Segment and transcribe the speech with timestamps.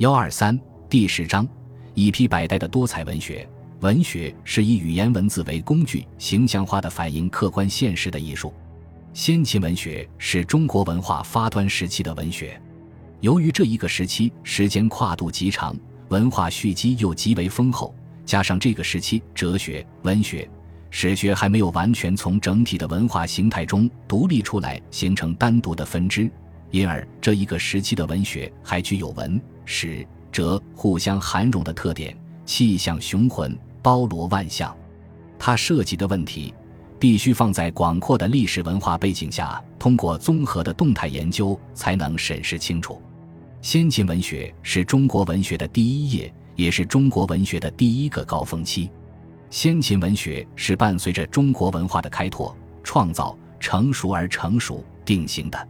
[0.00, 0.58] 幺二三
[0.88, 1.46] 第十章，
[1.92, 3.46] 一批百代的多彩文学。
[3.80, 8.50] 文学是以语言文字为工具，形象化的反映客观现实的艺术。
[9.12, 12.58] 先秦文学是中国文化发端时期的文学。
[13.20, 15.76] 由于这一个时期时间跨度极长，
[16.08, 17.94] 文化蓄积又极为丰厚，
[18.24, 20.48] 加上这个时期哲学、文学、
[20.88, 26.30] 史学还没有完全从整体的文化形态中独立出来，形成单独的分支。
[26.70, 29.38] 因而，这一个时期的文学还具有文、
[29.72, 32.14] 史、哲互相含容的特点，
[32.44, 34.76] 气象雄浑，包罗万象。
[35.38, 36.52] 它涉及的问题，
[36.98, 43.00] 必须放在广阔的历史文化背景下，通过综合的动态研究才能审视清楚。
[43.62, 48.90] 先秦文学是中国文学的第一页，也是中国文学的第一个高峰期。
[49.50, 55.68] 先秦文学是伴随着中国文化的开拓、创造、成熟而成熟定型的。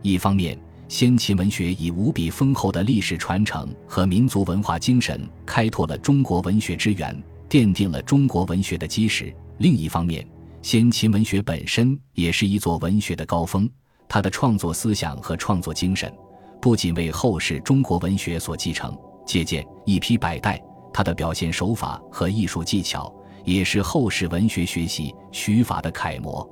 [0.00, 0.58] 一方面，
[0.94, 7.20] 先秦文学以无比丰厚的历史传承和民族文化精神，开拓了中国文学之源，
[7.50, 10.24] 奠定了中国文学的基石；另一方面，
[10.62, 13.68] 先秦文学本身也是一座文学的高峰，
[14.06, 16.14] 它的创作思想和创作精神，
[16.62, 23.12] 不仅为后世中国文学所继承、借鉴、一批百代，它的表现手法和艺术技巧，
[23.44, 26.48] 也是后世文学学习取法的楷模。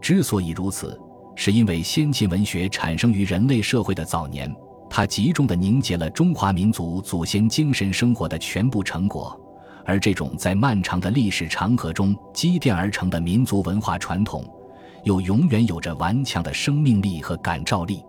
[0.00, 1.00] 之所以如此。
[1.36, 4.52] 是因为先秦文学产生于人类社会的早年，
[4.88, 9.38] 它集中的凝结了中华民族祖先精神生活的全部成果，
[9.84, 14.42] 而这种在漫长的历史长河中积淀而成的民族文化传统，
[15.04, 18.02] 又永远有着顽强的生命力和感召力。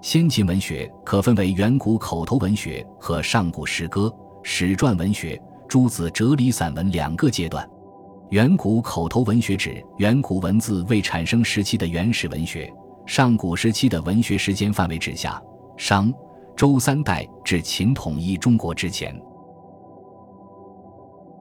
[0.00, 4.10] 先秦文学可分为远古口头文学和上古诗歌、
[4.42, 7.68] 史传文学、诸子哲理散文两个阶段。
[8.30, 12.72] 远古口头文学指远古文字未产生时期的原始文学，
[13.04, 15.42] 上古时期的文学时间范围指下、
[15.76, 16.14] 商、
[16.54, 19.20] 周三代至秦统一中国之前。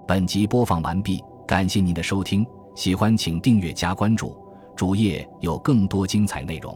[0.08, 4.36] 本集播放完毕，感谢您的收听，喜欢请订阅加关注，
[4.76, 6.76] 主页有更多精彩内容。